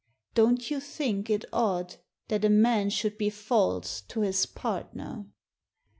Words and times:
Don't 0.33 0.71
you 0.71 0.79
think 0.79 1.29
it 1.29 1.45
odd 1.53 1.97
that 2.29 2.43
a 2.43 2.49
man 2.49 2.89
should 2.89 3.19
be 3.19 3.29
false 3.29 4.01
to 4.09 4.21
his 4.21 4.47
partner 4.47 5.27